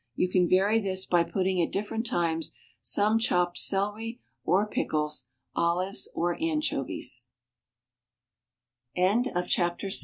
You 0.15 0.27
can 0.29 0.49
vary 0.49 0.79
this 0.79 1.05
by 1.05 1.23
putting 1.23 1.61
at 1.61 1.71
different 1.71 2.07
times 2.07 2.57
some 2.81 3.19
chopped 3.19 3.59
celery 3.59 4.19
or 4.43 4.65
pickles, 4.67 5.25
olives, 5.55 6.09
or 6.15 6.33
anchovies. 6.41 7.21
CHAPTER 8.95 9.89
VII. 9.89 9.95